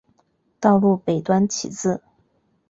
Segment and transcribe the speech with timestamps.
[0.59, 2.01] 道路北端起自。